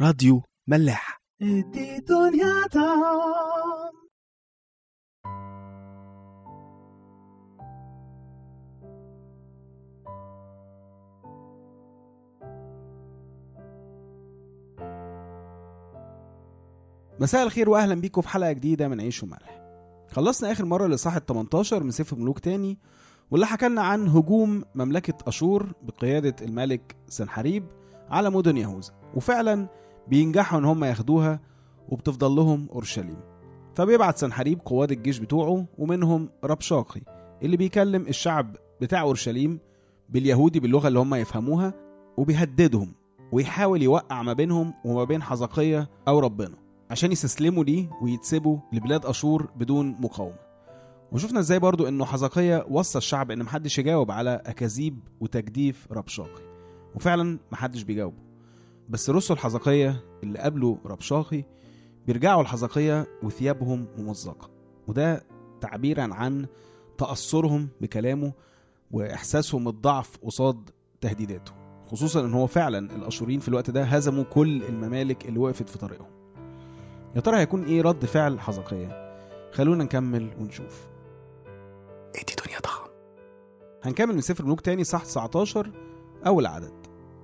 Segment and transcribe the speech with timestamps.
[0.00, 1.20] راديو ملاح.
[17.20, 19.60] مساء الخير واهلا بيكم في حلقة جديدة من عيش وملح.
[20.10, 22.78] خلصنا آخر مرة لصاحة 18 من سفر ملوك تاني
[23.30, 27.66] واللي حكى لنا عن هجوم مملكة أشور بقيادة الملك سنحريب
[28.08, 28.92] على مدن يهوذا.
[29.14, 29.68] وفعلا
[30.08, 31.40] بينجحوا إن هم ياخدوها
[31.88, 33.20] وبتفضل لهم أورشليم.
[33.74, 37.00] فبيبعت سنحريب قواد الجيش بتوعه ومنهم ربشاقي
[37.42, 39.58] اللي بيكلم الشعب بتاع أورشليم
[40.08, 41.74] باليهودي باللغة اللي هم يفهموها
[42.16, 42.92] وبيهددهم
[43.32, 46.56] ويحاول يوقع ما بينهم وما بين حزقية أو ربنا
[46.90, 50.38] عشان يستسلموا ليه ويتسبوا لبلاد أشور بدون مقاومة.
[51.12, 56.42] وشفنا إزاي برضو إنه حزقية وصى الشعب إن محدش يجاوب على أكاذيب وتجديف ربشاقي
[56.94, 58.29] وفعلا محدش بيجاوبه.
[58.90, 61.44] بس رسل حزقية اللي قابلوا ربشاقي
[62.06, 64.50] بيرجعوا لحزقية وثيابهم ممزقة.
[64.88, 65.22] وده
[65.60, 66.46] تعبيرا عن
[66.98, 68.32] تأثرهم بكلامه
[68.90, 71.52] وإحساسهم الضعف قصاد تهديداته
[71.86, 76.10] خصوصا إن هو فعلا الاشوريين في الوقت ده هزموا كل الممالك اللي وقفت في طريقهم.
[77.16, 79.16] يا ترى هيكون إيه رد فعل حزقية؟
[79.52, 80.86] خلونا نكمل ونشوف.
[82.14, 82.90] ادي دنيا دام
[83.82, 85.72] هنكمل من سفر ملوك تاني صح 19
[86.26, 86.79] أول عدد.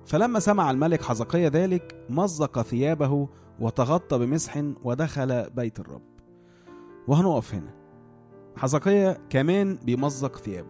[0.07, 6.01] فلما سمع الملك حزقية ذلك مزق ثيابه وتغطى بمسح ودخل بيت الرب.
[7.07, 7.73] وهنقف هنا.
[8.57, 10.69] حزقية كمان بيمزق ثيابه.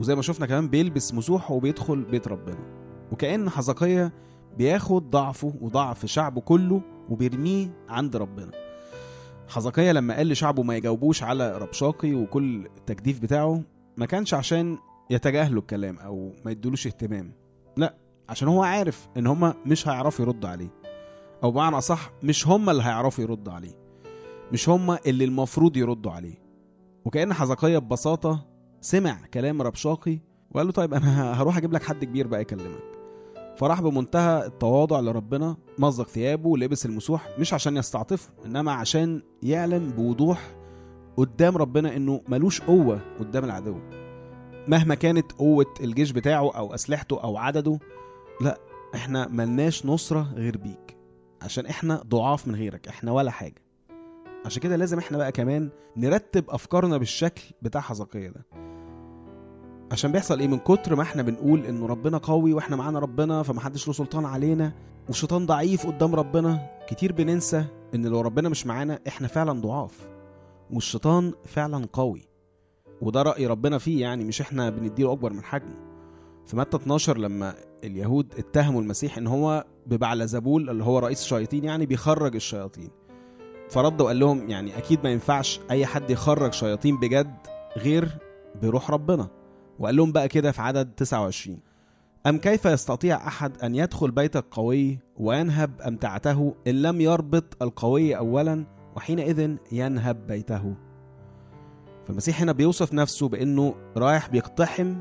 [0.00, 2.58] وزي ما شفنا كمان بيلبس مسوح وبيدخل بيت ربنا.
[3.12, 4.12] وكأن حزقية
[4.58, 8.50] بياخد ضعفه وضعف شعبه كله وبيرميه عند ربنا.
[9.48, 13.62] حزقية لما قال لشعبه ما يجاوبوش على ربشاقي وكل التجديف بتاعه
[13.96, 14.78] ما كانش عشان
[15.10, 17.32] يتجاهلوا الكلام أو ما يدولوش اهتمام.
[17.76, 17.94] لا
[18.30, 20.70] عشان هو عارف إن هما مش هيعرفوا يردوا عليه.
[21.44, 23.78] أو بمعنى أصح مش هما اللي هيعرفوا يردوا عليه.
[24.52, 26.34] مش هما اللي المفروض يردوا عليه.
[27.04, 28.46] وكأن حزقية ببساطة
[28.80, 30.18] سمع كلام ربشاقي
[30.50, 32.82] وقال له طيب أنا هروح أجيب لك حد كبير بقى يكلمك.
[33.56, 40.50] فراح بمنتهى التواضع لربنا مزق ثيابه ولبس المسوح مش عشان يستعطفه إنما عشان يعلن بوضوح
[41.16, 43.78] قدام ربنا إنه ملوش قوة قدام العدو.
[44.68, 47.78] مهما كانت قوة الجيش بتاعه أو أسلحته أو عدده
[48.40, 48.58] لا
[48.94, 50.96] إحنا ملناش نصرة غير بيك.
[51.42, 53.62] عشان إحنا ضعاف من غيرك إحنا ولا حاجة.
[54.44, 58.46] عشان كده لازم إحنا بقى كمان نرتب أفكارنا بالشكل بتاع حزقية ده.
[59.92, 63.86] عشان بيحصل إيه؟ من كتر ما إحنا بنقول إنه ربنا قوي وإحنا معانا ربنا فمحدش
[63.88, 64.72] له سلطان علينا
[65.08, 67.64] والشيطان ضعيف قدام ربنا كتير بننسى
[67.94, 70.08] إن لو ربنا مش معانا إحنا فعلا ضعاف
[70.70, 72.28] والشيطان فعلا قوي.
[73.00, 75.76] وده رأي ربنا فيه يعني مش إحنا بنديله أكبر من حجمه.
[76.46, 77.54] في متى 12 لما
[77.84, 82.90] اليهود اتهموا المسيح إن هو ببعلزبول اللي هو رئيس الشياطين يعني بيخرج الشياطين.
[83.70, 87.34] فرد وقال لهم يعني أكيد ما ينفعش أي حد يخرج شياطين بجد
[87.76, 88.08] غير
[88.62, 89.28] بروح ربنا.
[89.78, 91.58] وقال لهم بقى كده في عدد 29
[92.26, 98.64] أم كيف يستطيع أحد أن يدخل بيت القوي وينهب أمتعته إن لم يربط القوي أولا
[98.96, 100.74] وحينئذ ينهب بيته؟
[102.06, 104.96] فالمسيح هنا بيوصف نفسه بأنه رايح بيقتحم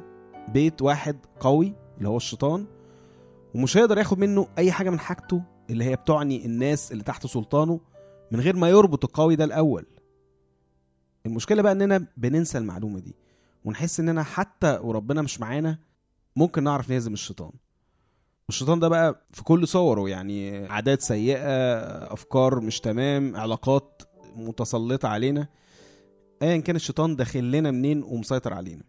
[0.53, 2.65] بيت واحد قوي اللي هو الشيطان
[3.55, 7.79] ومش هيقدر ياخد منه أي حاجة من حاجته اللي هي بتعني الناس اللي تحت سلطانه
[8.31, 9.85] من غير ما يربط القوي ده الأول.
[11.25, 13.15] المشكلة بقى إننا بننسى المعلومة دي
[13.65, 15.79] ونحس إننا حتى وربنا مش معانا
[16.35, 17.51] ممكن نعرف نهزم الشيطان.
[18.49, 21.47] الشيطان ده بقى في كل صوره يعني عادات سيئة
[22.13, 24.01] أفكار مش تمام علاقات
[24.35, 25.47] متسلطة علينا
[26.41, 28.83] أيا كان الشيطان داخل لنا منين ومسيطر علينا.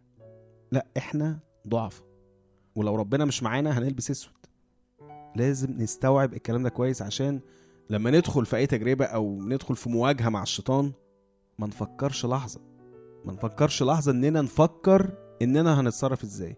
[0.72, 1.38] لا إحنا
[1.68, 2.02] ضعف.
[2.80, 4.32] ولو ربنا مش معانا هنلبس أسود.
[5.36, 7.40] لازم نستوعب الكلام ده كويس عشان
[7.90, 10.92] لما ندخل في أي تجربة أو ندخل في مواجهة مع الشيطان
[11.58, 12.60] ما نفكرش لحظة.
[13.24, 15.10] ما نفكرش لحظة إننا نفكر
[15.42, 16.56] إننا هنتصرف إزاي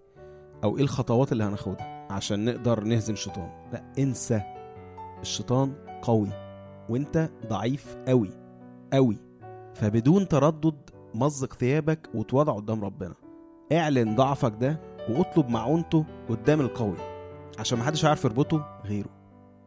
[0.64, 3.50] أو إيه الخطوات اللي هناخدها عشان نقدر نهزم الشيطان.
[3.72, 4.42] لا انسى.
[5.20, 6.28] الشيطان قوي
[6.88, 8.30] وأنت ضعيف قوي
[8.92, 9.16] قوي
[9.74, 13.14] فبدون تردد مزق ثيابك وتوضع قدام ربنا.
[13.72, 14.80] اعلن ضعفك ده
[15.10, 16.96] واطلب معونته قدام القوي
[17.58, 19.08] عشان محدش عارف يربطه غيره.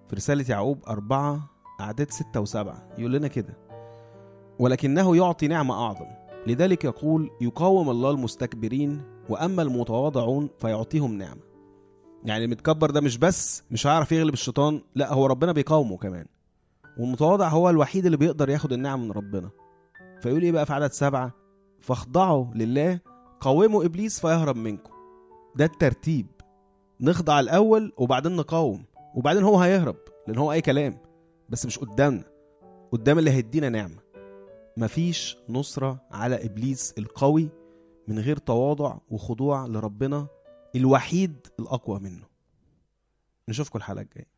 [0.10, 1.50] في رسالة يعقوب أربعة
[1.82, 3.58] أعداد ستة وسبعة يقول لنا كده
[4.60, 6.06] ولكنه يعطي نعمة أعظم
[6.48, 11.42] لذلك يقول يقاوم الله المستكبرين وأما المتواضعون فيعطيهم نعمة.
[12.26, 16.26] يعني المتكبر ده مش بس مش هيعرف يغلب الشيطان لا هو ربنا بيقاومه كمان.
[17.00, 19.50] والمتواضع هو الوحيد اللي بيقدر ياخد النعم من ربنا.
[20.22, 21.32] فيقول إيه بقى في عدد سبعة؟
[21.82, 23.00] فاخضعوا لله
[23.42, 24.95] قاوموا إبليس فيهرب منكم.
[25.56, 26.28] ده الترتيب.
[27.02, 28.86] نخضع الأول وبعدين نقاوم
[29.16, 29.96] وبعدين هو هيهرب
[30.28, 30.98] لأن هو أي كلام
[31.50, 32.24] بس مش قدامنا.
[32.92, 34.00] قدام اللي هيدينا نعمة.
[34.78, 37.50] مفيش نصرة على إبليس القوي
[38.08, 40.28] من غير تواضع وخضوع لربنا
[40.76, 42.26] الوحيد الأقوى منه.
[43.50, 44.35] نشوفكم الحلقة الجاية.